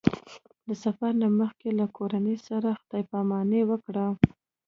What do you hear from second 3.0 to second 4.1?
پاماني وکړه.